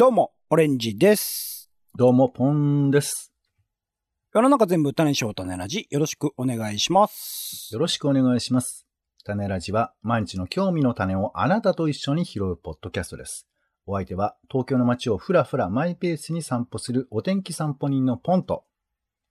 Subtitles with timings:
[0.00, 1.68] どうも、オレンジです。
[1.94, 3.34] どうも、ポンです。
[4.32, 7.68] 世の中全部種しよう種ラジ、よろしくお願いします。
[7.74, 8.86] よろしくお願いします。
[9.24, 13.46] 種ラジは毎日の興味の種をあなたと一緒に拾うポッドキャストです。
[13.84, 18.64] お相手は東京の街をふらふらマイペースに散歩するお天気散歩人のポンと。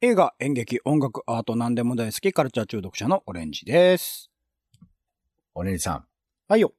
[0.01, 4.29] 映画、演劇、音楽、アート、何でも大好き、カルチャー中毒者のオレンジです。
[5.55, 6.05] おねじさん、
[6.47, 6.73] はいよ。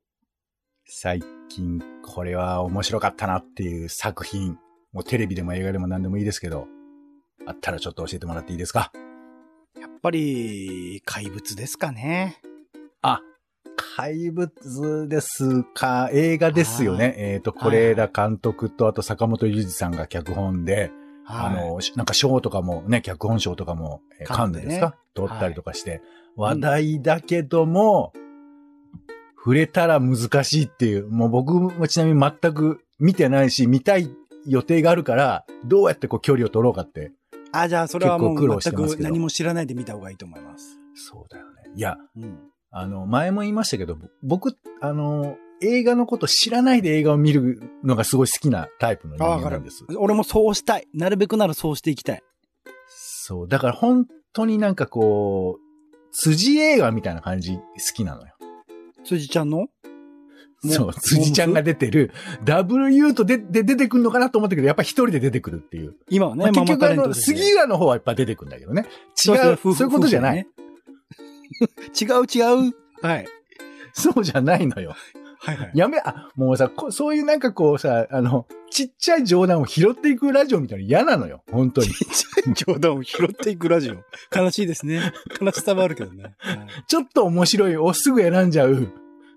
[0.85, 4.57] 最近これは面白かったなっていう作品、
[4.93, 6.67] もうテレビでも映画でも何でもいいですけど、
[7.47, 8.93] あったらちょっと教えてもらっていいですか？
[9.79, 12.41] やっぱり、怪物ですかね。
[13.03, 13.21] あ、
[13.97, 17.15] 怪物ですか、映画ですよね。
[17.19, 20.93] えっ、と、是枝監督と、あと坂本龍二さんが脚本で、
[21.27, 24.97] あはい、の、しなんか賞とかもね、脚本賞とかも、えーカカンヌですか？
[25.15, 26.03] 取ったりとかして、
[26.37, 26.61] 話うん。
[26.61, 28.13] 題だけども、
[29.43, 34.11] 触れたら難しいっていう、もう僕もちなみに全く見てないし、見たい
[34.47, 37.13] 予定があるから、どうやってこう距離を取ろうかって。
[37.53, 40.79] あ、じゃあそれはもう全く何も知らないで見た方がいいと思います。
[40.95, 41.73] そうだよね。
[41.75, 42.39] いや、うん。
[42.71, 49.85] あの、前も言いましたけど、僕、あの、映画のこと知らないで映画を見るのがすごい好きなタイプの人間なんです。
[49.99, 50.87] 俺もそうしたい。
[50.95, 52.23] なるべくならそうしていきたい。
[52.87, 53.49] そう。
[53.49, 55.61] だから本当になんかこう、
[56.13, 57.63] 辻映画みたいな感じ好
[57.95, 58.35] きなのよ。
[59.05, 59.69] 辻ちゃんの？
[60.63, 62.13] そう、辻ちゃんが出てる、
[62.45, 65.95] WU とでで出てくるのかなと思ったけど、やっぱ一人で出てくるっていう。
[66.11, 68.87] 今はね、まあ、結局あの、杉浦の方はやっぱ出てくるんだけどね。
[69.27, 70.47] 違う、そういうことじゃない。
[71.99, 72.75] 違う違う。
[73.03, 73.27] はい。
[73.93, 74.95] そうじゃないのよ。
[75.43, 75.71] はいはい。
[75.75, 81.43] やめ、あ、もうさ、こそういうなんかこうさ、あの、ちっちゃい冗談を拾っていくラジオみたいなの嫌なのよ。
[81.51, 81.89] 本当に。
[82.55, 83.97] 冗談を拾っていくラジオ。
[84.37, 85.13] 悲しいですね。
[85.41, 86.35] 悲しさはあるけどね。
[86.39, 88.89] はいちょっと面白いをすぐ選んじゃう。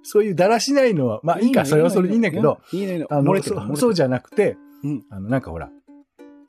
[0.04, 2.60] そういうだらしないのは、まあいいか、それはそれでいいんだけど、。
[2.74, 5.70] いいあの、そそうじゃなくて、うんあの、なんかほら、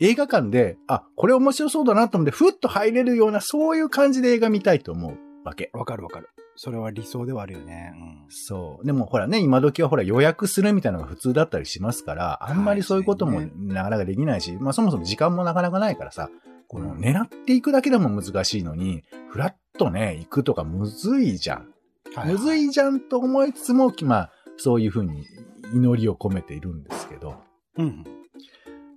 [0.01, 5.71] 映画館で、あ、これ面白そうだなと思って、ふっと入れるような、そういう感じで映画見たいと思うわけ。
[5.73, 6.29] わかるわかる。
[6.57, 7.93] それは理想ではあるよね。
[7.95, 8.87] うんそう。
[8.87, 16.31] でもほらね、今時はほら予約するみたいなのが普通だったりしますから、あんまりそういうこともはいなかなかできないし、まあそもそも時間もなかなかないからさ、
[16.69, 21.69] この狙っていくだけでも難しいのに、フラッとね、行くとかむずいじゃん。
[22.15, 25.27] はいむずいじゃんと思いつつも、まあ、そういうふうに
[25.75, 27.35] 祈りを込めているんですけど。
[27.77, 28.05] うん。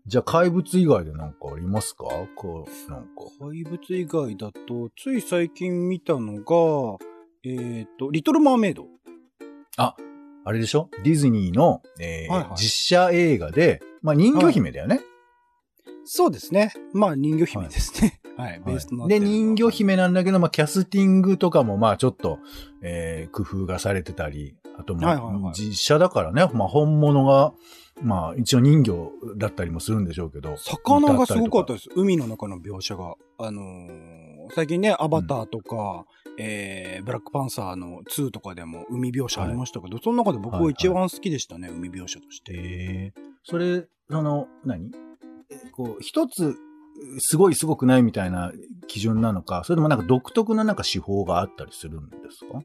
[0.06, 2.06] じゃあ、怪物以外で何かありますか？
[2.36, 3.10] こう、なんか。
[3.40, 7.04] 怪物以外だと、つい最近見たのが、
[7.44, 8.86] えっ、と、リトル・マーメイド。
[9.78, 10.90] あれでしょ？
[11.04, 15.02] ディズニーの、えーはいはい実写映画で、まあ人魚姫だよね。
[16.06, 16.72] そうですね。
[16.94, 18.22] まあ人魚姫ですね。
[18.38, 18.62] はい。
[18.66, 22.40] ベースとなってで、人魚姫なんだけど、まあキャスティングとかもまあちょっと、
[22.82, 27.52] えー工夫がされてたり、あとまあ、はいはいはい実写だからね、まあ本物が、
[28.02, 30.56] まあ一応人魚だったりもするんでしょうけど。
[30.56, 31.90] 魚がすごかったでです。
[31.94, 33.16] 海の中の描写が。
[33.38, 34.18] あのー
[34.56, 36.06] 最近ね、アバターとか、
[36.40, 42.54] えー、ブラックパンサーの2とかでも海描写ありましたけど、その中で僕は一番好きでしたね、海描写として。
[42.54, 44.92] ええそれ、その、何？
[45.50, 46.56] えこう、一つ、
[47.20, 48.52] すごいすごくないみたいな
[48.88, 52.62] 基準なのか、それともなんか独特ななんか手法があったりするんですか？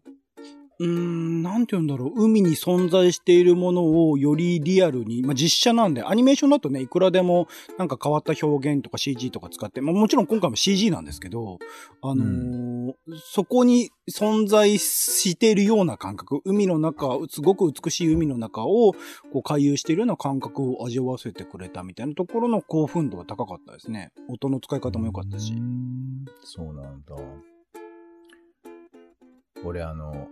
[0.82, 2.24] うーん、なんて言うんだろう。
[2.24, 7.46] 海に存在しているものをよりリアルに、まあ、実写なんで、アニメーションだとね、いくらでも
[7.78, 11.58] なんか変わった表現とか CG とか使って、まあ、もちろん今回も CG なんですけど、
[12.02, 12.62] あのー
[13.24, 18.92] そこに存在しているような感覚、海の中、すごく美しい海の中を、
[19.32, 24.10] こう回遊しているような感覚を味わわせてくれたみたいなところの興奮度が高かったですね。
[24.28, 25.54] 音の使い方も良かったし。
[26.42, 27.16] そうなんだ。
[29.64, 30.28] 俺あの、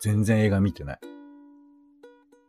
[0.00, 0.98] 全然映画見てない。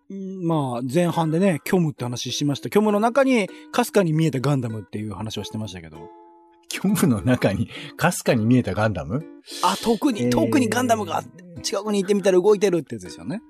[0.09, 2.69] うんまあ、前半でね、虚無って話しました。
[2.69, 6.09] 虚無の中に、かすかに見えたガンダムっていう話をしてましたけど。
[6.71, 9.25] 虚無の中に、かすかに見えたガンダム？
[9.63, 11.23] あ、遠くに、遠くにガンダムが、
[11.61, 13.41] 近くに行ってみたら動いてるってやつですよね。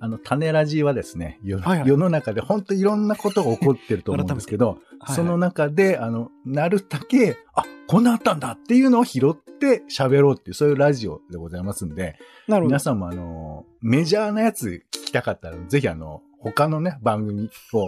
[0.00, 4.68] あの、種ラジはですね、世はいはい世の中で本当いろんなことが起こってると思うんですけど、
[5.00, 12.16] はいその中で、あの、なるだけ、あ、こんなあったんだっていうのを拾って喋ろうっていう、そういうラジオでございますんで、
[12.48, 12.78] なるほど皆。
[12.80, 17.86] さんもあの、メジャーなやつ聞きたかったら、ぜひあの、他のね、番組を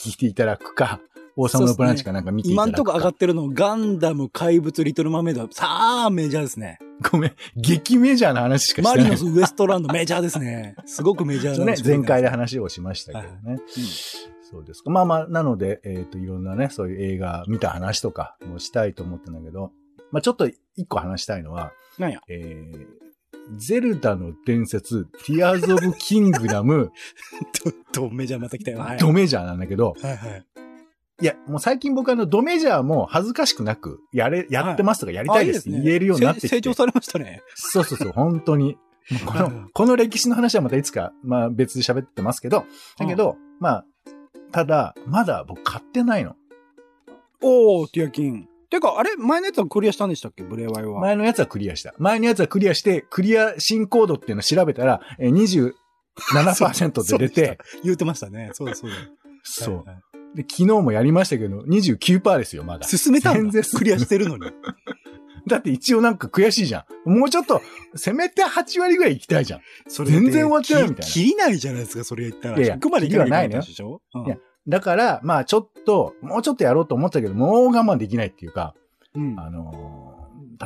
[0.00, 1.00] 聞いていただくか、
[1.36, 2.70] 王様のブランチかなんか見ていただくか。
[2.70, 5.48] 今んとこ上がってるの、ガンダム、怪物、リトルマーメイド。
[5.50, 6.78] さあ、メジャーですね。
[7.10, 9.08] ごめん、激メジャーな話しかしてない。
[9.10, 10.74] マリノス、ウエストランド、メジャーですね。
[10.84, 12.30] すごくメジャーなね、前回でで。
[12.30, 13.38] 話をしましたけどね。
[13.46, 13.58] うん
[14.50, 14.88] そうですか。
[14.88, 19.72] まあまあ、なので、えっ、と、いろんなね、そういう映画見た話とかもしたいと思ってんだけど、
[20.10, 22.20] まあちょっと一個話したいのは、なんや？
[22.28, 23.08] えー
[23.56, 26.92] ゼルダの伝説、ティアーズ・オブ・キングダム、
[27.94, 28.78] ドメジャーまた来たよ。
[28.78, 28.98] はい。
[28.98, 30.46] ドメジャーなんだけど、はいはい。
[31.22, 36.48] いや、もう最近僕あの、ドメジャーも恥ずかしくなく、やれ、やってますとかやりたいですって言えるようになってきて。
[36.48, 37.40] せ成長されましたね。
[37.54, 38.76] そうそうそう、本当に。
[39.24, 42.66] こはいはいの、この歴史の話はまたいつか、まあ別で喋ってますけど、
[42.98, 43.86] だけど、まあ、
[44.52, 46.36] ただ、まだ僕買ってないの。
[47.42, 48.46] おー、ティアキン。
[48.70, 49.16] てか、あれ？
[49.16, 50.42] 前のやつはクリアしたんでしたっけ？
[50.44, 51.00] ブレワイは。
[51.00, 51.94] 前のやつはクリアした。
[51.98, 55.32] 前のやつはクリアして、クリア進行度っていうのを調べたら、えー
[56.16, 58.50] 27% で出て、言うてましたね。
[58.52, 58.96] そうだそうだ。
[59.42, 59.76] そう。
[59.78, 59.96] はいはい
[60.34, 62.86] で、昨日もやりましたけど、29%ですよ、まだ。
[62.86, 63.68] 進めたん全然だ。
[63.78, 64.42] クリアしてるのに。
[65.48, 67.10] だって一応なんか悔しいじゃん。
[67.10, 67.62] もうちょっと、
[67.96, 69.60] せめて8割ぐらい行きたいじゃん。
[69.88, 72.58] そ全然終わってないみたいな切りないじゃないですか、それ言ったら。
[72.58, 74.02] いやいや100までいかないでしょ？
[74.14, 74.36] うんいや
[74.68, 78.74] だから、まあちょっと、もうちょっとやろうと思ったけど、もう我慢できないっていうか、
[79.14, 79.38] うん。
[79.38, 79.98] あのー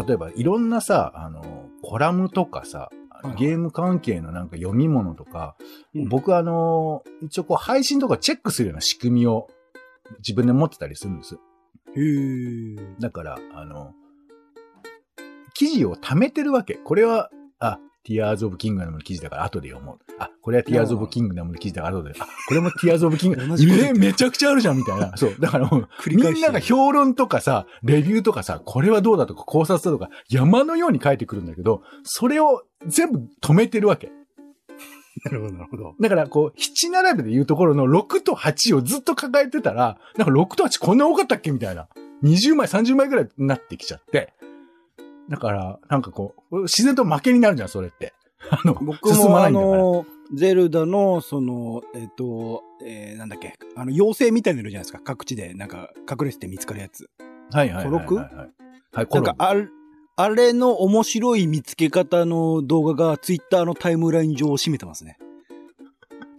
[0.06, 1.46] 例えばいろんなさ、あのー
[1.82, 2.90] コラムとかさ、
[3.38, 5.54] ゲーム関係のなんか読み物とか、
[5.94, 9.48] うん僕あのー一応こう配信とかチェックするような仕組みを
[10.18, 11.38] 自分で持ってたりするんです。
[11.94, 13.00] へー。
[13.00, 13.92] だから、あの、
[15.54, 16.74] 記事を貯めてるわけ。
[16.74, 19.98] これは、あ、ティアーズ・オブ・キングダムの記事だから後で読もう。
[20.18, 22.14] あ、これはティアーズ・オブ・キングダムの記事だから後で。
[22.18, 23.54] あ、これもティアーズ・オブ・キングダム。
[23.54, 25.14] えーめちゃくちゃあるじゃんみたいな。
[25.18, 25.36] そう。
[25.38, 34.10] だからもう、みんなが評論とかさ、レビューとかさ、これはどうだとか考察だとか、山のように書いてくるんだけど、それを全部止めてるわけ。
[35.24, 35.94] なるほど、なるほど。
[36.00, 41.86] だから、こう、七並べで言うところの6と8をずっと抱えてたら、なんか6と8こんな多かったっけみたいな。
[42.24, 44.32] 20枚、30枚ぐらいになってきちゃって。
[45.32, 48.12] だから、なんかこう、自然と負けになるじゃん、それって。
[48.50, 49.78] あの、僕進まもあないんだから。
[49.78, 55.00] の、ゼルダの、その、えっ、と、えー、なんだっけ、あの、妖精みたいなのいるじゃないですか。
[55.02, 57.08] 各地で、なんか、隠れてて見つかるやつ。
[57.50, 58.06] はいはいはいはい、はい。
[58.06, 58.26] コロはい、
[58.92, 59.68] コロクなんか、あれ、
[60.16, 65.16] あれの面白い見つけ方の動画がツイッターのタイムライン上を占めてますね。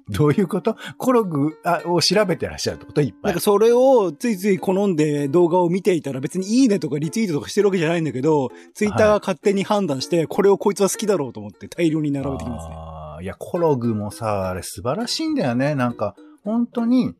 [0.10, 0.76] どういうこと？
[0.98, 3.02] コログあを調べてらっしゃるってこと？
[3.02, 3.40] いっぱないんか。
[3.40, 12.76] それをついつい好んで動画を見ていたら別にいいねとかリツイートとかしてるわけじゃないんだけど、ツイッターが勝手に判断して、これをこいつは好きだろうと思って大量に並べてきますね。
[12.76, 15.76] あーいや、コログもさ、あれ素晴らしいんだよね。
[15.76, 17.14] なんか、本当に、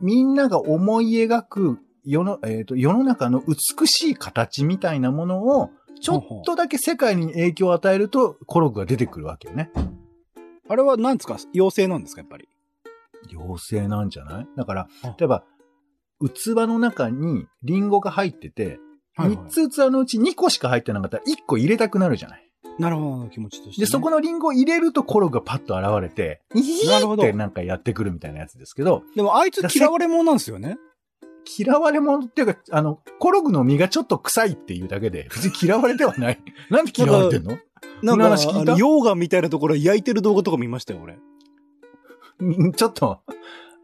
[0.00, 5.70] みんなが思い描く世の、えっ、と、世の中の美しい形みたいなものを、
[6.00, 9.70] ちょっとだけ世界に影響を与えると、コログが出てくるわけよね。
[10.70, 11.36] あれは何ですか？
[11.52, 12.20] 妖精なんですか？
[12.20, 12.48] やっぱり。
[13.36, 14.46] 妖精なんじゃない？
[14.56, 15.42] だからあ、例えば、
[16.20, 18.78] 器の中にリンゴが入ってて、
[19.16, 22.46] はいはい3つ器のうち2個しか入ってなかったら1個入れたくなるじゃない？
[22.78, 23.84] なるほど、気持ちとして、ね。
[23.84, 30.78] で、そこのリンゴを入れるとコログがパッと現れて、ヒなるほどーってなんかやってくるみたいなやつですけど、でもあいつ嫌われ者なんですよね。
[31.44, 36.40] 嫌われ者っていうか、あの、コログの実がちょっと臭いっていうだけで、別に嫌われてはない。
[36.70, 37.58] なんで嫌われてんの？
[38.02, 38.72] なんか、話聞いた？
[38.72, 41.18] の溶岩みたいなところ焼いてる動画とか見ましたよ、俺。
[42.40, 43.20] うんちょっと、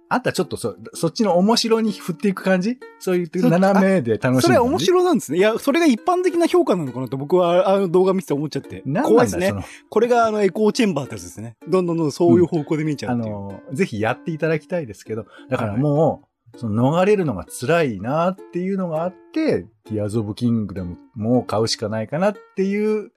[0.09, 2.79] あんたちょっとそ、そっちの面白に振っていく感じ？
[3.01, 5.39] そういう斜めで楽しむそれは面白なんですね。
[5.39, 8.83] いや、それが一般的な評価なのかなと僕はあの動画見てて思っちゃって。
[8.87, 9.53] なん怖ですね
[9.91, 11.57] これがあのエコーチェンバーってやつですね。
[11.69, 13.35] どんどんどんそういう方向で見えちゃあうっていう。
[13.35, 16.27] の、ぜひやっていただきたいですけど、だからもう、
[16.57, 23.13] その逃れるのが辛いなっていうのがあって、ティアーズ・オブ・キングダムも買うしかないかなっていう、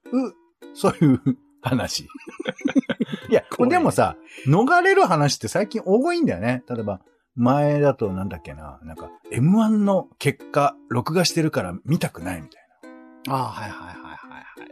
[0.74, 1.22] そういう
[1.62, 2.08] 話。
[3.30, 4.18] いや、でもさ、
[4.48, 6.64] 逃れる話って最近多いんだよね。
[6.70, 7.02] 例えば、
[7.36, 12.68] 前だとなんだっけな、なんか、M1 の結果、録画してるから見たくないみたい
[13.28, 13.36] な。
[13.36, 13.99] ああ、はいはいはい。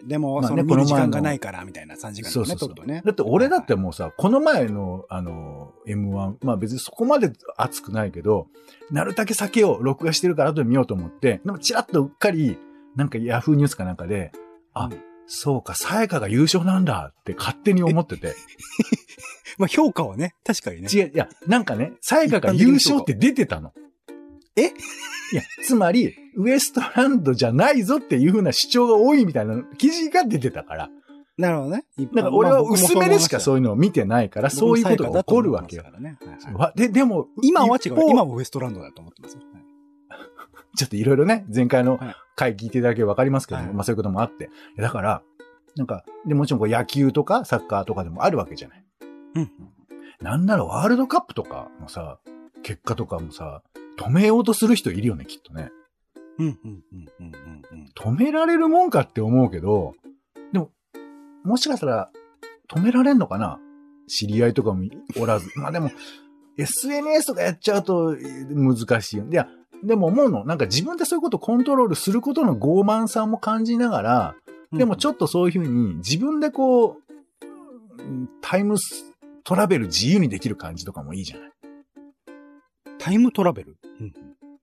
[0.03, 3.01] でも、その見る時間がないから、みたいな3時間とかね、撮るとね。
[3.05, 8.47] だって俺だってもうさ、この前の、あの、M1、まあ別にそこまで熱くないけど、
[8.91, 12.57] なるだけ酒を録画してるから後で見ようと思って、でもチラッとうっかり、
[12.95, 14.31] なんかヤフーニュースかなんかで、
[14.73, 18.33] あうんそうか、さやかが優勝なんだって勝手に思ってて。
[19.59, 20.87] まあ評価はね、確かにね。
[20.91, 23.73] 違う、いや、なんかね、さやかが優勝って出てたの。
[24.55, 24.71] え？
[25.33, 30.89] いや、つまり、ウエストランドじゃないぞっていう風な主張が多いみたいな記事が出てたから。
[31.37, 31.85] なるほどね。
[32.15, 35.83] だから俺は薄めでしかそういうのを見てないから、そういうことが起こるわけよ。
[35.83, 35.91] よ。
[35.99, 39.41] ねはいはいわで、でも、今は違う今はウエストランドだと思ってますよ。
[39.53, 39.63] はい
[40.77, 44.49] ちょっといろいろね、前回のはい回聞いていただければわかりますけども、はいまあそういうこともあって。
[44.77, 45.23] だから、
[45.75, 48.85] なんか、でもちろんこう野球とかサッカーとかでもあるわけじゃない。
[49.35, 49.51] うん。
[50.21, 52.19] なんならワールドカップとかのさ、
[52.63, 53.63] 結果とかもさ、
[53.97, 55.71] 止めようとする人いるよね、きっとね。
[56.39, 56.83] うん、うん、うん、
[57.19, 57.85] うん、うんうん。
[57.95, 59.93] 止められるもんかって思うけど、
[60.53, 60.71] でも、
[61.43, 62.11] もしかしたら、
[62.69, 63.59] 止められんのかな？
[64.07, 64.83] 知り合いとかも
[65.19, 65.49] おらず。
[65.55, 65.89] まあでも、
[66.57, 69.25] SNS とかやっちゃうとえー難しいよ。
[69.29, 69.47] いや、
[69.83, 74.35] でも思うの、なんか自分でそういうことをコントロールすることの傲慢さも感じながら、
[74.71, 76.95] でもちょっとそういうふうに自分でこう、
[78.41, 78.75] タイム
[79.43, 81.51] トラベル自由にできる感じとかもいいじゃない。
[82.99, 84.13] タイムトラベル、うん、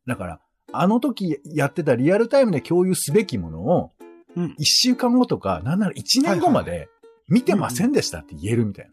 [0.06, 0.40] だから、
[0.72, 3.90] あの時やってたリアルタイムで共有すべきものを、
[4.36, 6.88] うん一週間後とか、なんなら一年後まで
[7.28, 8.90] 見てませんでしたって言えるみたい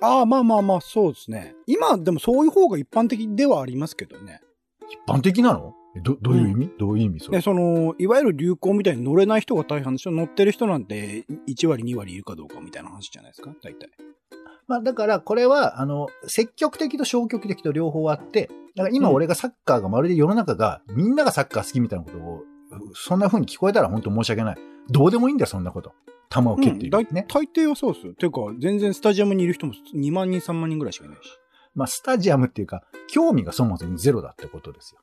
[0.00, 0.08] な。
[0.08, 1.56] ああ、まあまあまあ、そうですね。
[1.66, 4.40] 今、でもそういう方が一般的ではありますけどね。
[4.88, 5.74] 一般的なの？
[5.96, 7.38] えど、どういう意味、どういう意味それ？
[7.38, 7.42] で、。
[7.42, 13.52] その、いわゆる流行みたいに乗れない人が大半でしょ乗ってる人なんて1割2割いるかどうかみたいな話じゃないですか？
[13.60, 13.90] 大体。
[14.68, 22.42] まあだからこれは、あの、積極的と消極的と両方あって、だから今うん俺がサッカーがまるで世の中がみんながサッカー好きみたいなことを、
[22.94, 24.56] そんな風に聞こえたら本当申し訳ない。
[24.90, 25.94] どうでもいいんだよ、そんなこと。
[26.30, 27.08] 球を蹴っていだる。
[27.10, 27.24] ね。
[27.28, 28.12] 大抵はそうですよ。
[28.12, 31.30] ていうか、全然スタジアムにいる人も2万人3万人ぐらいしかいないし。
[31.74, 35.00] まあスタジアムっていうか、興味がそもそもゼロだってことですよ。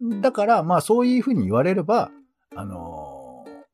[0.00, 0.20] うん。
[0.20, 2.12] だから、まあそういう風に言われれば、
[2.54, 3.25] あのー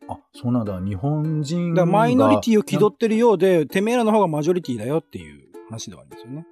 [0.08, 1.86] あ、そうなんだ、日本人が。
[1.86, 6.46] マイノリティを気取ってるようで、てめえらの方がマジョリティだよっていう話ではありますよね。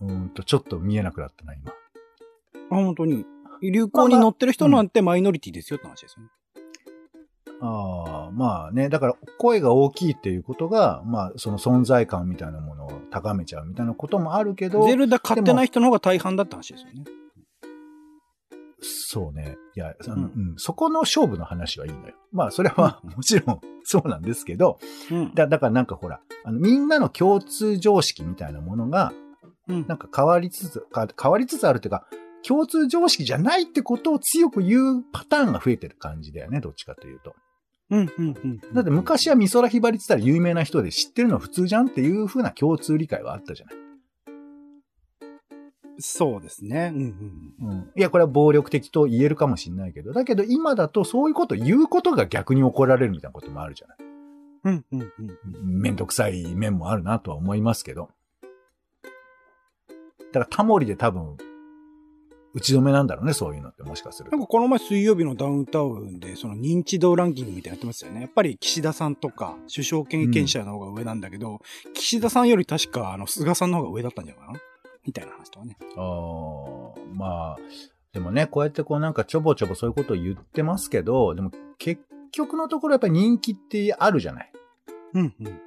[0.00, 1.72] うーんと、ちょっと見えなくなったな、今。
[1.72, 1.74] あ、
[2.70, 3.24] 本当に。
[3.62, 6.30] 流行に乗ってる人なんてマイノリティですよって話ですよね。
[7.60, 17.04] ああ、まあね、だから声が大きいっていうことが、まあその存在感みたいなものを高めちゃうみたいなこともあるけど、ゼルダ買ってない人の方が大半だって話ですよね。
[18.80, 19.56] そうね。
[19.74, 22.14] いや、うんうんそこの勝負の話はいいのよ。
[22.32, 24.78] まあそれはもちろん そうなんですけど、
[25.10, 25.34] うん。
[25.34, 29.12] だだからなんかほら、あのみんなの共通常識みたいなものが、
[29.66, 32.06] うんなんか変わりつつ、か変わりつつあるっていうか、
[32.46, 37.34] 共通常識じゃないってことを強く言うパターンが増えてる感じだよね、どっちかというと。
[37.90, 38.60] うん、うん、うん。
[38.74, 43.87] だって昔は美空ひばりって言ったら有名な人で知ってるの普通じゃんっていう風な共通理解はあったじゃない。
[45.98, 46.92] そうですね。
[46.94, 47.70] うん、うん。
[47.70, 47.92] うん。
[47.96, 53.96] いや、これは暴力的と言えるかもしれないけど、だけど今だとそういうこと言うことが逆に怒られるみたいなこともあるじゃない。
[54.64, 55.80] うん、うん、うん。
[55.80, 58.10] めんどくさい面もあるなとは思いますけど。
[60.32, 61.36] だからタモリで多分、
[62.54, 64.36] 打ち止めなんだろうね、そういうのってもしかすると。
[64.36, 68.22] なんかこの前水曜日のダウンタウンで、その認知度ランキングみたいなのやってますよね。
[68.22, 71.60] やっぱり岸田さんとか首相経験者の方が上なんだけど、
[71.94, 74.60] 岸田さんより確かあの菅さんの方が上だったんじゃないかな
[75.08, 75.78] みたいな話とかね。
[75.96, 77.56] あーまあ、
[78.12, 84.52] でもね、こうやってこうなんかちょぼちょぼそういうことを言ってますけど、でも結局のところやっぱり人気ってあるじゃない。
[85.14, 85.60] うん、うん。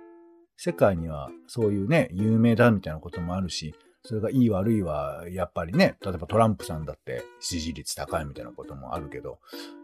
[0.57, 9.39] 世界にはそういうね、有名だみたいなこともあるし、それがいい悪いは、やっぱりね、例えばトランプさんだって支持率高いみたいなこともあるけど、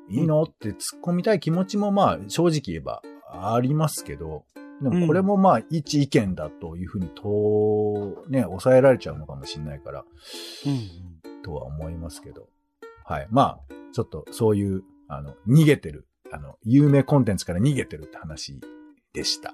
[0.07, 0.43] いいの？
[0.43, 4.45] って突っ込みたい気持ちもまあ正直言えばありますけど、
[4.81, 10.05] でもこれもまあ一意見だというふうにと、ね、抑えられちゃうのかもしれないから、
[10.65, 12.47] うん、とは思いますけど。
[13.05, 13.27] はい。
[13.31, 18.59] まあ、ちょっとそういう、あの、逃げてる、あの、有名コンテンツから逃げてるって話
[19.13, 19.53] でした。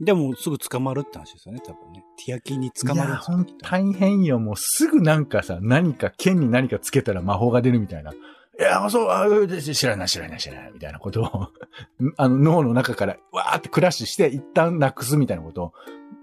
[0.00, 0.04] うん。
[0.04, 2.02] でもすぐ捕まるって話ですよね、多分ね。
[2.24, 4.38] ティアキーに捕まるいや、ほん大変よ。
[4.38, 8.12] もうすぐなんかさ、何か、剣に何かつけたら魔法が出るみたいな。
[8.58, 9.26] いや、そう、あ
[9.58, 11.48] 知らない、知らない、知らない、みたいなことを、
[12.16, 15.72] あの、脳の中から、わーってクラッシュして、一旦なくすみたいなことを、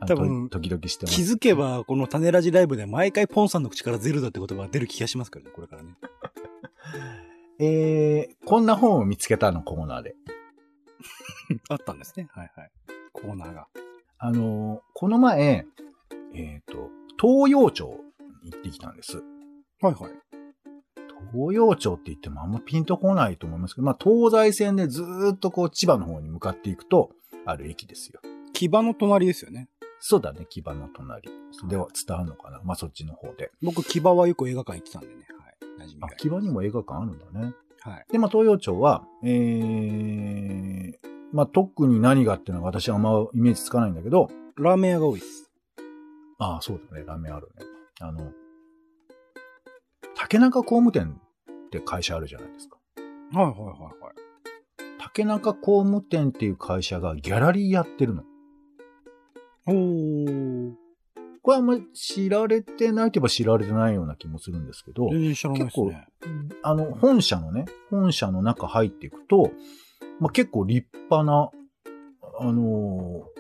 [0.07, 1.15] 多分と時々してます。
[1.15, 5.95] 気づけば、この種ラジライブで毎回ポンさんの口からゼルダって言葉が出る気がしますからね、これからね。
[7.59, 10.15] えー、こんな本を見つけたの、コーナーで。
[11.69, 12.27] あったんですね。
[12.31, 12.71] はいはい。
[13.11, 13.67] コーナーが。
[14.17, 15.67] あのーこの前、
[16.33, 16.89] えっ、と、
[17.21, 17.85] 東洋町
[18.43, 19.23] に行ってきたんです。
[19.81, 20.32] はいはい。
[21.31, 27.11] 東洋町って言ってもあんまピンとこないと思いますけど、まあ、東西線でずーっとこう、千葉の方に向かっていくと、
[27.45, 28.21] ある駅ですよ。
[28.53, 29.69] 牙の隣ですよね。
[29.99, 31.29] そうだね、牙の隣。
[31.67, 32.61] では伝わるのかな？
[32.63, 33.51] まあ、そっちの方で。
[33.61, 35.25] 僕、牙はよく映画館行ってたんでね。
[35.39, 35.85] はい。
[35.85, 37.53] 馴染みあが、牙にも映画館あるんだね。
[37.81, 38.05] はい。
[38.11, 40.93] で、まあ、東洋町は、えー、
[41.31, 45.51] まあ、特に何がっていうのは私はあんまイメージつかないんだけど、ラーメン屋が多いです。
[46.37, 47.65] ああ、そうだね、ラーメンあるね。
[48.01, 48.31] あの、
[50.23, 51.19] 竹中工務店
[51.67, 52.77] って会社あるじゃないですか。
[53.33, 53.93] はいはいはいはい。
[54.97, 58.23] 竹中工務店っていう会社がギャラリーやってるの。
[59.67, 60.71] おー。
[61.41, 66.07] これはあんまり知られてないといえば知られてないような気もするんですけど、全然知らないですね。
[66.61, 69.51] あの、本社のね、本社の中入っていくと、
[70.21, 71.49] まあ、結構立派な、
[72.39, 73.33] あのー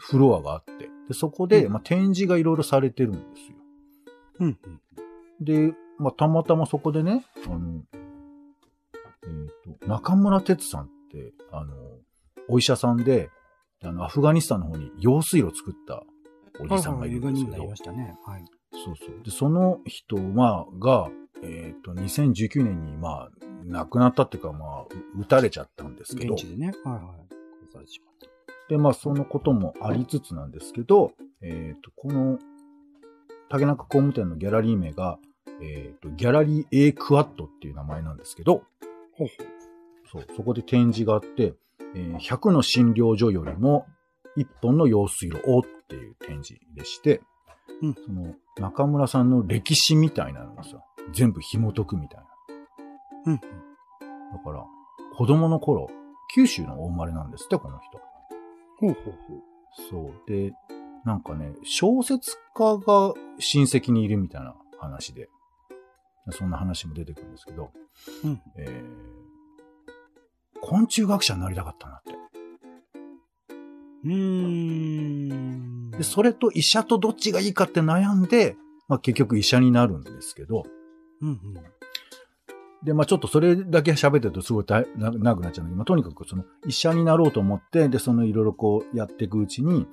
[0.00, 3.56] フロアがあって、でそこで、うんまあ、展示がいろいろされてるんですよ。
[4.40, 4.80] うんうん。
[5.40, 7.82] で、まあ、たまたまそこでね、あの、
[9.24, 11.74] えっ、と、中村哲さんって、あの、
[12.48, 13.30] お医者さんで、
[13.84, 16.02] あの、アフガニスタンの方に用水路を作った
[16.60, 18.16] おじさんがいるんですけど映画にもなりま、したね。
[18.24, 18.44] はい。
[18.72, 19.22] そうそう。
[19.24, 21.10] で、その人、まあ、が、
[21.42, 23.30] えっ、と、2019年に、まあ、
[23.64, 24.86] 亡くなったっていうか、まあ、
[25.18, 26.72] 撃たれちゃったんですけど現、地でね。
[26.84, 27.32] はいはい。
[28.68, 32.38] で、まあ、そのこともありつつなんですけど、えっ、と、この、
[33.48, 35.18] 竹中工務店のギャラリー名が、
[35.62, 38.64] えっ、と、ギャラリー A クワッドっていう名前なんですけど、
[39.16, 39.28] ほう
[40.10, 41.54] そう、そこで展示があって、
[41.94, 43.86] えー100の診療所よりも
[44.36, 47.20] 1本の用水路をっていう展示でして、
[47.80, 52.26] うんその中村さんの歴史みたいなのがさ、全部紐解くみたいな。
[53.26, 53.32] うん。
[53.32, 53.40] うん。
[53.40, 54.64] だから、
[55.16, 55.88] 子供の頃、
[56.34, 58.00] 九州の大生まれなんですって、この人。
[58.78, 59.42] ほうほうほう。
[59.90, 60.30] そう。
[60.30, 60.52] で、
[61.04, 65.28] なんかね、小説家が親戚にいるみたいな話で、
[66.30, 67.72] そんな話も出てくるんですけど、
[68.24, 68.40] うん。
[68.56, 72.12] えー、昆虫学者になりたかったなって。
[74.04, 74.12] うー
[75.34, 75.90] ん。
[75.90, 78.56] で、それと医者とどっちがいいかって悩んで、
[78.88, 80.64] まあ結局医者になるんですけど、
[81.20, 81.54] うんうん。
[82.84, 89.86] で、まあちょっとそれだけ喋ってるとすごい長くなっちゃうんだけど、まあとにかくその医者になろうと思って、で、そのいろいろこうやっていくうちに、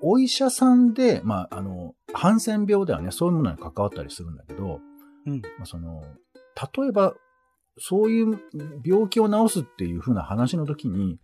[0.00, 4.80] お医者さんで、まああの、ハンセン病だよね、そういうものに関わったりするんだけど、
[5.28, 5.42] うん。
[5.42, 6.02] まあその、
[6.76, 7.14] 例えば、
[7.78, 8.40] そういう
[8.84, 11.18] 病気を治すっていう風な話の時に、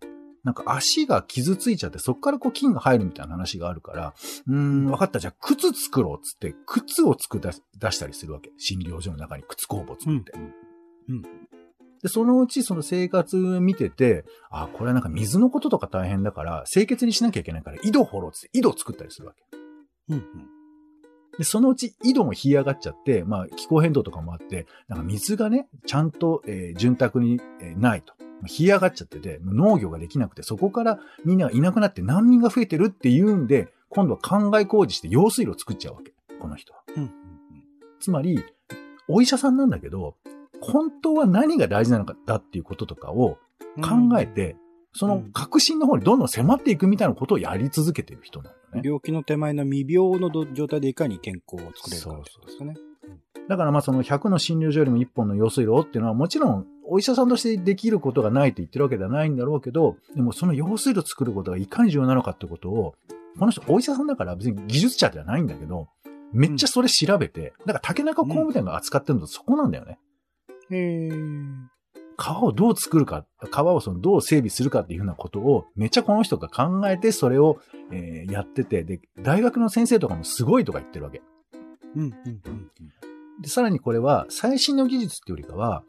[0.45, 4.15] なんか足が傷ついちゃって、そこからこう菌が入るみたいな話があるから、
[4.47, 8.53] うーん、わかった、じゃあ靴作ろうっつって、靴を作り出出したりするわけ。
[8.59, 10.33] 診療所の中に靴工房作って。
[12.03, 19.43] で、そのうちその生活見てて、あ、これはなんか水のこととか大変だから、清潔にしなきゃいけないから、井戸掘ろうっつって井戸作ったりするわけ。
[20.11, 20.19] うん。
[20.19, 20.54] うん。
[21.39, 28.15] で、そのうち井戸も干上がっちゃって、まあ気候変動とかもあって、なんか水がね、ちゃんと、えー潤沢に、えーないと。
[28.47, 36.13] 干上がっちゃってて、農業ができなくて、そこからみんながいなくなって難民が増えてるっていうんで、今度は考え工事して用水路を作っちゃうわけ。
[36.41, 36.81] この人は。
[36.97, 37.11] うん。
[38.01, 38.45] つまり、
[39.09, 40.17] お医者さんなんだけど、
[40.61, 43.39] 本当は何が大事なのかだっていうこととかを
[43.77, 44.11] うん。
[44.11, 44.57] 考えて、
[44.95, 48.83] その革新の方にどんどん迫っていくみたいなことをやり続けてる人なんだよね。
[48.85, 52.75] 病気の手前の未病のど状態でいかに健康を作れるかってことですかね。
[53.49, 62.95] だからまあその100の診療所よりも1本の用水路をっていうのはもちろんお医者さんとしてできることがないと言ってるわけではないんだろうけど、でもその用水路を作ることがいかに重要なのかってことを、
[63.39, 65.89] この人お医者さんだから別に技術者ではないんだけど、
[66.33, 69.99] めっちゃそれ調べて、だから竹中工務店が扱ってるのとそこなんだよね。
[70.71, 71.74] へー。
[72.17, 77.59] 川をどう作るか、川をそのどう整備するかっていうふうなことをめっちゃこの人が考えてそれを、
[77.91, 81.23] えーやってて、で、大学の先生とかもすごいとか言ってるわけ。
[81.97, 82.03] うん。
[82.03, 82.13] うん。
[82.27, 82.71] うん。
[83.41, 85.83] で、さらにこれは最新の技術っていうよりかは、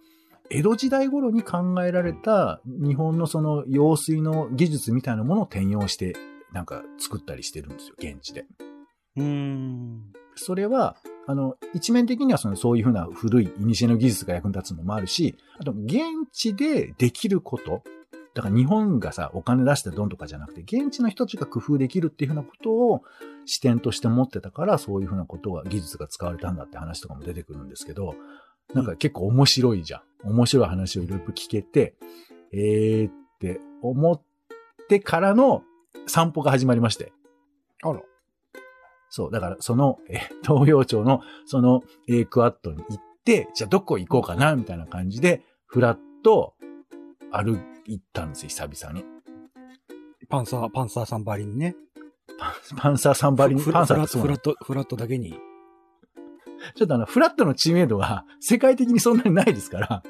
[0.50, 6.16] 江戸時代頃に考えられた日本のその用水の技術みたいなものを転用して、
[6.52, 8.46] なんか作ったりしてるんですよ、現地で。
[9.18, 10.14] うーん。
[10.36, 17.84] それは、あの、一面的にはそのそういうふうな古い古の技術が役に立つのもあるし、あと現地でできること、
[18.36, 23.02] だから日本がさ、お金出してドンとかじゃなくて、現地の人たちが工夫できるっていうふうなことを
[23.46, 28.16] 視点として持ってたから、そういうふうなことが、技術が使われたんだって話とかも出てくるんですけど、
[28.74, 30.30] なんか結構面白いじゃん。
[30.30, 31.96] 面白い話をいろいろ聞けて、
[32.52, 34.22] えーって思っ
[34.90, 35.64] てからの
[36.08, 37.14] 散歩が始まりまして。
[37.84, 38.02] あら。
[39.10, 39.32] そう。
[39.32, 46.54] だから、その、え、東洋町の、その、A クワッドに行って、じゃあどこ行こうかな、みたいな感じで、フラッと
[47.32, 49.06] 歩いたんですよ、久々に。
[50.30, 51.76] パンサー、パンサーさんばりにね。
[52.78, 55.40] パンサーさんばりに、フパンサーフラット、フラットだけに。
[56.76, 60.04] ちょっとあの、フラットの知名度が世界的にそんなにないですから、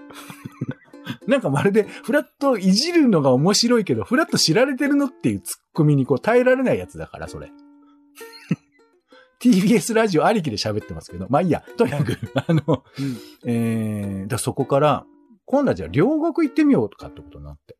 [1.28, 7.52] なんかまるでフラットいじるのが面白いけど、フラット知られてるのっていうツッコミにこう耐えられないやつだから、それ。
[9.40, 13.18] TBS ラジオありきで喋ってますけど、まあいいや、とにかく、 あの、うん。
[13.46, 15.06] えー、だそこから、
[15.46, 17.78] 今度はじゃあ両国行ってみようかってことになって。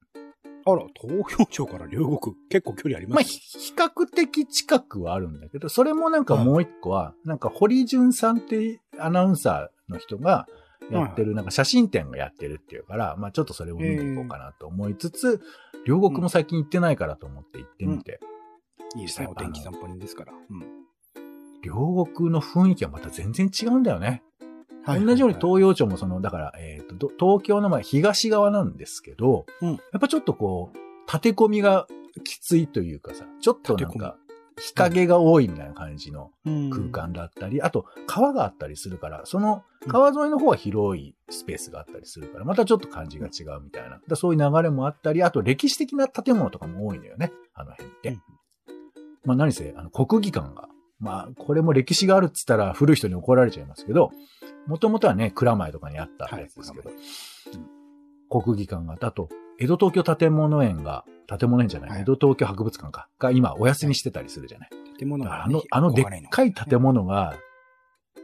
[0.68, 3.30] あら、東京町から両国、結構距離ありまあ、ます。
[3.30, 10.48] ひ比較的近くはあるんだけど、それもなんかもう一個は、なんか堀潤さんってアナウンサーの人が
[10.90, 15.40] やってる、なんか写真展がやってるっていうから、まあちょっとそれを見に行こうかなと思いつつ、
[15.86, 18.20] 両国も最近行ってないからと思って行ってみて、
[18.96, 20.34] いいですね、お天気散歩人ですから。
[20.50, 20.85] うん。
[21.66, 24.24] 両国の雰囲気はまた全然違うんだよね。
[24.84, 31.88] はい同じように東洋町もその、だから、えっ、と、ど東京のまあ東側なんですけど、うんやっぱちょっとこう、立て込みが
[32.24, 34.16] きついというかさ、ちょっとなんか、
[34.58, 44.00] 日陰が多いみたいな感じのうん空間だったり、あと川があったりするから、その川沿いの方は広いスペースがあったりするから、またちょっと感じが違うみたいな。
[44.08, 48.10] だそういう流れもあったり、あと歴史的な建物とかも多いのよね、あの辺って。
[48.10, 48.22] うん
[49.26, 50.70] まあ何せ、あの国技館が、
[51.00, 54.12] まあこれも歴史があるっつったら古い人に怒られちゃいますけど、
[54.68, 57.00] もともとはね、蔵前とかにあったやつですけど、はい
[58.28, 59.30] 国技館があと、
[59.60, 64.70] 江戸東京建物園が、建物園じゃない、はい江戸東京博物館か、が今お休みしてたりするじゃない。
[64.98, 67.04] 建物ね、あの、あのでっかい建物。
[67.04, 67.36] 物が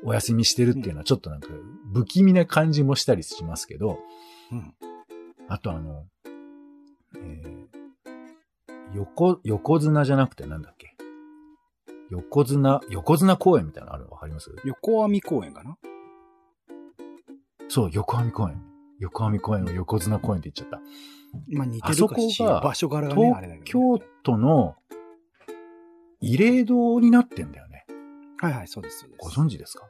[0.03, 1.49] お休みしてるっていうのはちょっとなんか
[1.93, 3.99] 不気味な感じもしたりしますけど、
[4.51, 4.73] うん。
[5.47, 6.05] あとあの、
[7.15, 10.90] えー横、横綱じゃなくてなんだっけ？
[12.11, 14.11] 横綱、横綱公園みたいなのあるの？
[14.11, 14.53] わかります？
[14.65, 15.77] 横網公園かな？
[17.69, 18.61] そう、横網公園。
[18.99, 20.81] 横網公園を横綱公園って言っちゃった。
[21.57, 23.99] まあ似てあそるかし、こが場所柄がね、あれだけ東ど、ね。
[24.01, 24.75] 京都の
[26.21, 27.85] 慰霊堂になってんだよね。
[28.39, 29.09] はいはい、そうです。
[29.17, 29.87] ご存知ですか？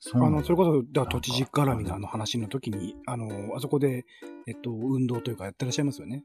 [0.00, 4.04] そうあの、それこそ、だ都知事絡みのあの話の時に、あの、あそこで、
[4.46, 6.24] えっと、運動というかやってらっしゃいますよね？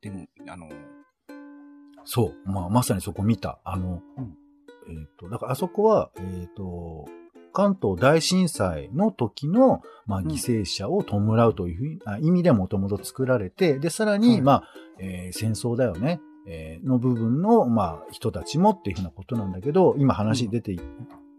[0.00, 0.68] でも、あの、
[2.04, 2.50] そう。
[2.50, 3.60] まあ、まさにそこ見た。
[3.64, 4.36] あの、うん
[4.88, 7.06] えっ、と、だからあそこは、えっ、と、
[7.52, 14.64] 関東大震災の時の、まあ、ん犠牲者を弔うというふうな意味でもともと作られて、で、さらに、はいまあ、
[14.98, 20.80] えー戦争だよね、えーの部分の、まあ、人たちもっていうふうなことなんだけど、今話出てい、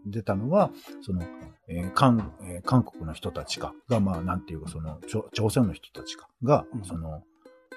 [0.06, 0.70] 出たのは、
[1.00, 1.22] その、
[1.68, 7.22] えー韓、えー韓国の人たちか、が、まあ、なんていうか、その、朝朝鮮の人たちか、が、うんその、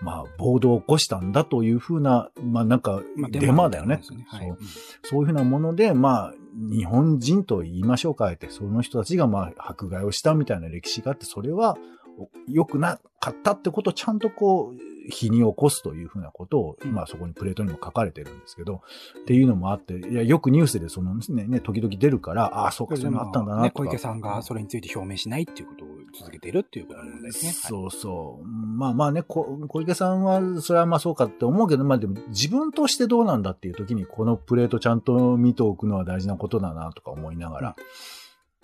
[0.02, 3.98] まあ、暴動を起こしたんだというふうな、まあ、なんか、まあデマだよね。
[3.98, 4.26] ですね。
[4.28, 4.48] はい。
[4.48, 4.58] そう
[5.04, 6.34] そういうふうなもので、まあ、
[6.72, 11.78] 日本人と言いましょうか、あえて、その人たちが、まあ、迫害をしたみたいな歴史があって、それは、
[12.18, 18.82] お良くなかったってことをちゃんとこう、日に起こすというふうなことを、うんまあそこにプレートにも書かれてるんですけど、
[19.22, 23.84] っていうのもあって、いや、よくニュースでそのね、ね、時々出るから、ああ、そうか、そういうのあったんだなね、とか。
[23.84, 25.85] 小池さんがそれについて表明しないっていうことを
[26.18, 27.50] 続けているっていうことの問題ですね。
[27.50, 28.46] はいそうそう。
[28.46, 37.76] まあまあね、こ小池さんは、それはまあそうかって思うけど、まあでも自分としてどうなんだっていう時に、このプレートちゃんと見ておくのは大事なことだなとか思いながら。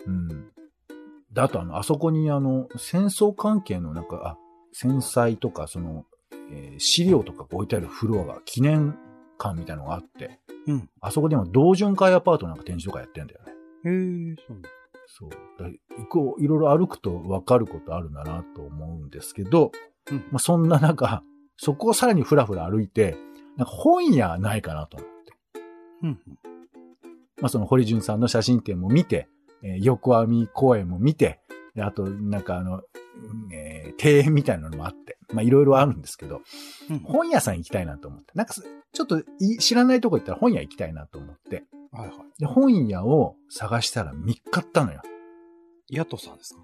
[0.05, 0.51] うん。
[1.31, 4.37] で、あとあの、あそこにあの、戦争関係のなんか、あ、
[4.73, 6.05] 戦災とか、その、
[6.51, 8.97] えー資料とか置いてあるフロアが記念
[9.37, 10.89] 館みたいなのがあって、うん。
[10.99, 13.51] あそこでも同潤会アパートなんか展示とかやってんだよね。
[13.85, 14.69] へえ、そうなんだ。
[15.13, 15.29] そう。
[15.59, 19.71] だ行こういろいろ歩くと分かることあるんだなと思うんですけど、
[20.09, 21.21] うんまあ、そんな中、
[21.57, 23.17] そこをさらにふらふら歩いて、
[23.57, 25.33] なんか本屋ないかなと思って。
[26.03, 26.19] うん。
[27.41, 29.27] まあ、その堀潤さんの写真展も見て、
[29.63, 31.39] えー横網公園も見て、
[31.75, 36.41] であと、なんかあの、うんえー庭園みたいなのもあって、まあ、いろいろあるんですけど、
[36.89, 36.99] うん。
[36.99, 38.31] 本屋さん行きたいなと思って。
[38.33, 41.63] なんかす、ちょっとい知らないとこ行ったら本屋行きたいなと思って。
[41.91, 42.17] はいはい。
[42.39, 45.01] で、本屋を探したら見っかったのよ。
[45.89, 46.61] ヤトさんですか？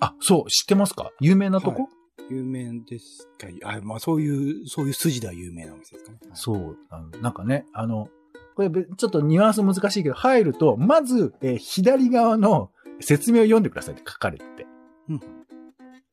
[0.00, 1.10] あ、そう、知ってますか？
[1.20, 1.92] 有名なとこ、はい
[2.30, 3.48] 有名ですか？
[3.64, 6.18] あ、まあそういう、そういう筋では有名なお店ですかね。
[6.22, 7.10] はいそうあの。
[7.20, 8.08] なんかね、あの、
[8.54, 14.66] これべちょっとニュアンス難しいけど、入ると、まず、えー左側の説明を読んでくださいって書かれてて。
[15.08, 15.20] うん。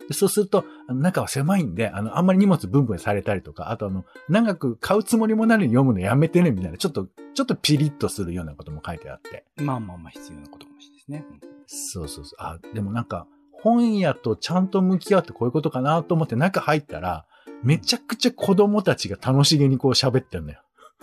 [0.10, 9.46] でそうすると、中は狭いんで、あの、あんまり荷物分々されたりとか、あとあの、長く買うつもりもないのに読むのやめてね、みたいな、ちょっと、ちょっとピリッとするようなことも書いてあって。
[9.58, 11.50] まあまあまあ必要なことかもしれないですね。
[11.68, 12.36] そうそうそう。
[12.40, 17.28] あ、でもなんか、本屋とちゃんと向き合ってこういうことかなと思って中入ったら、
[17.62, 20.62] めちゃくちゃ子供たちが楽しげにこう喋ってんだよ。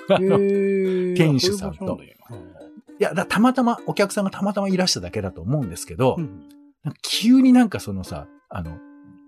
[0.08, 2.00] あのへえ店主さんと
[2.98, 6.48] いや、だたまたま、お客さんがたまたまいらしただけだと思うんですけど、うん。
[7.02, 8.78] 急になんかそのさ、あの、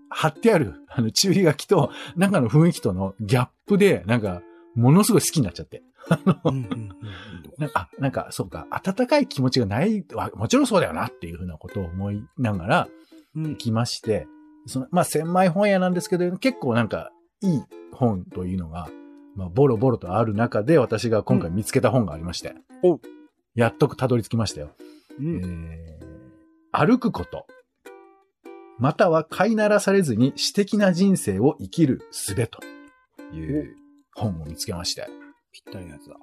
[0.09, 4.41] 貼ってある、あの、注意書きと、中の雰囲気とのギャップで、なんか、
[4.75, 5.83] ものすごい好きになっちゃって。
[6.45, 6.89] うんうんうんうん。
[7.57, 12.87] なんか、あなんか、そうか、温かい気持ちがない、わもちろんそうだよなっていうふうなことを思いながら、
[13.35, 13.55] うん。
[13.55, 14.27] 来まして、
[14.65, 18.89] その、まあ、千枚本屋なんですけど、結構なんか、いい本というのが、
[19.35, 22.95] まあ、ボロボロとある中で、私が今回見つけた本がありまして、お。
[22.95, 23.01] う
[23.55, 24.71] やっとたどり着きましたよ。
[25.19, 25.69] うん。
[25.71, 25.99] えー
[26.71, 27.47] 歩くこと。
[28.79, 32.59] または飼いならされずに私的な人生を生きる術と
[33.33, 33.75] いう
[34.15, 35.07] 本を見つけまして。
[35.51, 36.15] ぴったりのやつだ。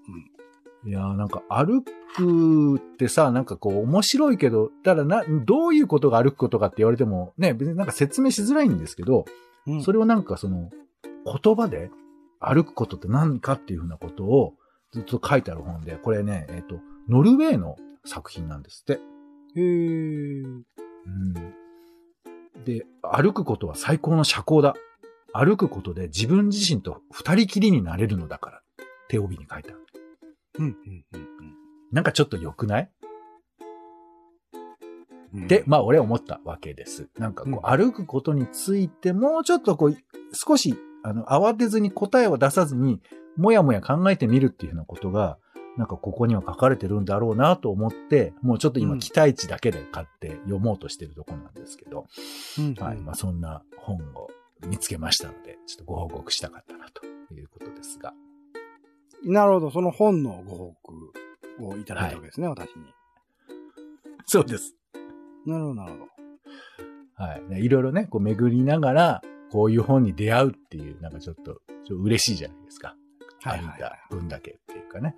[0.85, 9.25] いやーなんか歩くってさ、なんかこう面白いけど、ただな、どういうことが歩くことかって言われてもね、別になんか説明しづらいんですけど、
[9.67, 9.83] うん。
[9.83, 10.71] それをなんかその
[11.43, 11.91] 言葉で
[12.39, 14.55] 歩くことって何かっていうふうなことを
[14.93, 16.77] ずっと書いてある本で、これね、えっ、と、
[17.09, 18.93] ノルウェーの作品なんですって。
[18.93, 18.99] へ
[19.57, 19.63] え。
[19.63, 20.53] う
[21.09, 21.66] ん
[22.67, 24.75] で、歩くことは最高の社交だ。
[25.33, 28.63] 歩くことで自分自身と二人きりになれるのだから。
[29.09, 29.87] 手帯に書いてある。
[30.59, 31.27] うんうんうん
[31.93, 32.91] なんかちょっと良くない？
[35.33, 35.47] うん。
[35.47, 37.09] で、まあ俺は思ったわけです。
[37.17, 39.97] なんかこう、歩くことについてもうちょっとこう、
[40.33, 40.75] 少し、
[41.05, 43.01] あの、慌てずに答えを出さずに、
[43.37, 45.39] もやもや考えてみるっていうようなことが、
[45.77, 52.07] なんかここには書かれてるんだろうなと思って、もうちょっと今期待値だけで買って読もうとしてるところなんですけど、
[52.59, 52.97] うんはい。
[52.99, 54.29] まあそんな本を
[54.67, 58.15] 見つけましたので、ちょっとご報告したかったなということですが。
[59.25, 59.71] なるほど。
[59.71, 61.13] その本のご報告
[61.61, 62.85] をいただいたわけですね、私に。
[64.27, 64.75] そうです。
[65.47, 66.07] なるほど、なるほど。
[67.25, 67.43] はい。
[67.49, 72.97] ねいろいろね、こう巡りながら、こういう本に出会うっていう、なんかちょっと、ちょっと嬉しいじゃないですか。
[73.51, 75.17] はいはい書いた分だけっていうかね。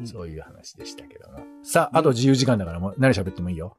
[0.00, 1.40] うんそういう話でしたけども。
[1.62, 3.76] さあ、あと自由時間だからもう何喋ってもいいよ。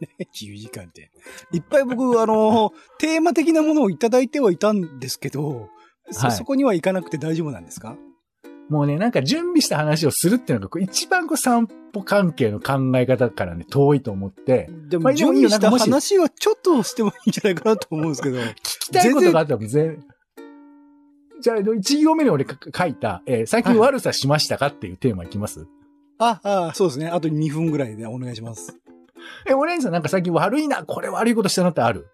[0.32, 1.10] 自由時間って。
[1.52, 5.68] いっぱい僕、あの、テーマ的なものをいただいてはいたんですけど、
[6.10, 7.96] そ、はいそこには行かなくて大丈夫なんですか？
[8.70, 18.38] もうね、なんか準備した話をするっていうのが、一番こう散歩関係の考え方からね、遠いと思って、でも、準備した話はちょっとしてもいいんじゃないかなと思うんですけど。
[18.38, 20.04] 聞きたいことがあったら全
[21.40, 25.66] じゃあ、一行目に俺か書いた、えー最近悪さしましたかっていうテーマいきます、
[26.18, 27.08] あ、あ、そうですね。
[27.08, 28.76] あと2分ぐらいでお願いします。
[29.46, 32.08] え、オレンジさんなんか最近悪いな、これ悪いことしたなってある？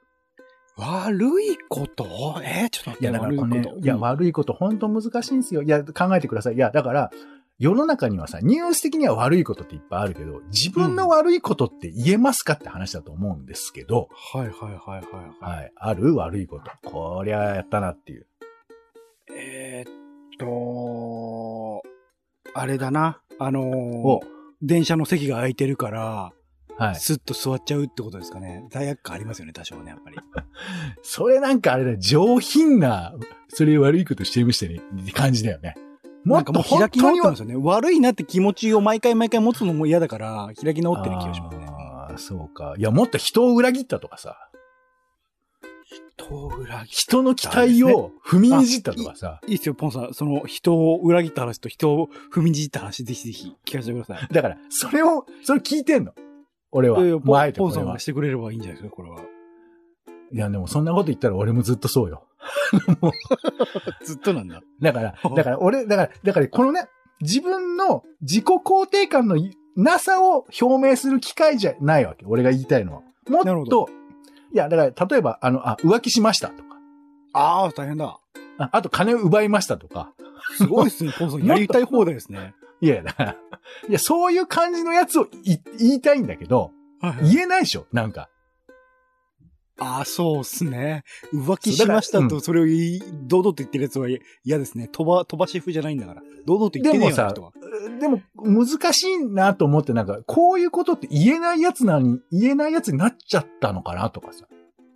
[0.77, 2.05] 悪いこと？
[2.45, 3.05] えーちょっと待って。
[3.05, 5.62] いや、だからね悪いこと。、いや、うん悪いこと本当難しいんですよ。
[5.62, 6.55] いや、考えてください。
[6.55, 7.11] いや、だから、
[7.59, 15.55] 世の中にはさ、ニュース的には悪いことっていっぱいあるけど、自分の悪いことって言えますかって話だと思うんですけど、はいはいはいはいはい。
[15.57, 15.73] はい。
[15.75, 16.71] ある悪いこと。
[16.91, 18.27] こりゃやったなっていう。
[20.38, 21.83] と、
[22.55, 23.20] あれだな。
[23.38, 24.20] あのーお
[24.62, 26.33] 電車の席が空いてるから、
[26.79, 26.96] はい。
[26.96, 28.64] スッと座っちゃうってことですかね。
[28.70, 30.16] 罪悪感ありますよね、多少ね、やっぱり。
[31.03, 33.14] それなんかあれだ、上品な、
[33.49, 35.75] それ悪いことしてましたね、って感じだよね。
[36.25, 37.57] もなんかもうっと本開き直ってますよね。
[37.57, 41.66] 悪いなって気持ちを毎回毎回持つのも嫌だから、開き直ってる気がしますね。
[41.68, 42.75] ああ、そうか。
[42.77, 44.37] いや、もっと人を裏切ったとかさ、
[46.16, 50.14] 人を裏切人の期待を踏みにじったとかさ、いいですよ、ポンさん。
[50.14, 54.29] その人を裏切った話と人を踏みにじった話、ぜひぜひ聞かせてください。
[54.33, 56.12] だから、それを、それ聞いてんの？
[56.72, 56.98] 俺は。
[56.98, 57.87] いやいやもうあえてポンこれは。
[57.87, 59.20] さんがしてくれればいいんじゃないですか、これは。
[60.33, 62.26] いや、でもそんなこと言ったら俺もずっとそうよ。
[64.05, 64.62] ずっとなんだ。
[64.81, 66.87] だから、だから俺、だから、だからこのね、
[67.20, 69.37] 自分の自己肯定感の
[69.76, 72.24] なさを表明する機会じゃないわけ。
[72.26, 73.02] 俺が言いたいのは。
[73.29, 73.88] もなるほっと、
[74.57, 76.79] いや、だから、例えば、あの、あ、浮気しましたとか、
[77.35, 78.19] ああ、大変だ。
[78.57, 80.14] ああと金を奪いましたとか、
[80.57, 81.45] すごいですね、 ポンさん。
[81.45, 82.55] やりたい放題ですね。
[82.81, 83.37] いや、だから、
[83.87, 86.71] いや、そういう感じのやつをい言いたいんだけど、
[87.03, 88.31] はい言えないでしょなんか。
[89.79, 91.05] ああ、そうっすね。
[91.35, 92.67] 浮気しましたと、それを
[93.27, 94.09] 堂々と言ってるやつは
[94.45, 94.89] 嫌ですね。
[94.89, 96.23] 飛ば、飛ばし風じゃないんだから。
[96.47, 97.53] 堂々と言ってねえよ、でもさあの人は。
[98.01, 104.47] でも、難しいなと思って、なんか、こういうことって言えないやつなのに、言えないやつになっちゃったのかなとかさ。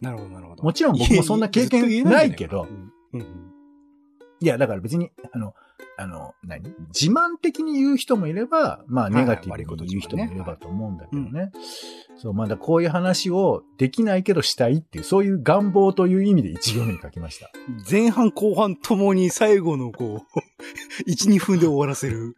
[0.00, 0.62] なるほど、なるほど。
[0.62, 2.66] もちろん僕もそんな経験ないけど
[4.42, 5.52] いや、だから別に、あの、
[5.96, 6.62] あの、何？
[6.98, 11.52] 自慢的に言う人もいれば、まあ、はいネガティブに言う人もいればと思うんだけどね。
[12.16, 17.50] そう、まだこういう話をできないけどしたいっていう、そういう願望という意味で一行目に書きました。
[17.90, 20.40] 前半後半ともに最後のこう、
[21.10, 22.36] 1、2分で終わらせる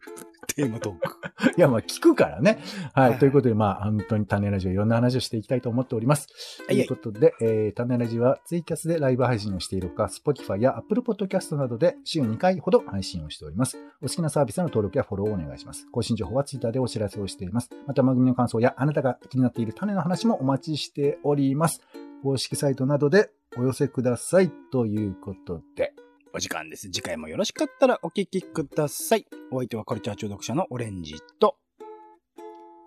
[0.55, 1.17] テーマトーク。
[1.57, 2.59] いや、まあ聞くからね。
[2.95, 3.05] はい。
[3.05, 6.27] はいはいということで、まあ本当に種ラジオいろんな話をしていきたいと思っております。
[6.59, 13.79] とはいいうことで、えー、種ラジはツイキャスでライブ配信をしているほか、Spotify や Apple Podcast などで週2回ほど配信をしております。
[14.01, 15.87] お好きなサービスの登録やフォローをお願いします。
[15.91, 17.71] 更新情報は Twitter でお知らせをしています。
[17.87, 21.81] また番組の感想やあなたが気になっている種の話もお待ちしております。
[22.23, 24.51] 公式サイトなどでお寄せください。
[24.71, 25.93] ということで、
[26.35, 26.91] お時間です。
[26.91, 29.27] 次回もよろしかったらお聞きください。
[29.51, 31.57] お相手はカルチャー中毒者のオレンジと、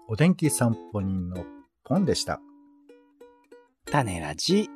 [0.08, 1.45] お天気散歩人の
[1.84, 2.41] ポンでした。
[3.86, 4.67] 種ラジ、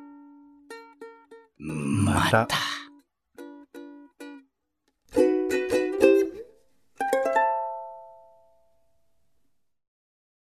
[1.58, 2.69] ままたた。